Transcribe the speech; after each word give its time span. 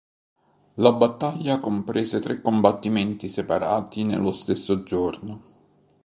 La 0.81 0.93
battaglia 0.93 1.59
comprese 1.59 2.19
tre 2.19 2.41
combattimenti 2.41 3.29
separati 3.29 4.03
nello 4.03 4.31
stesso 4.31 4.81
giorno. 4.81 5.41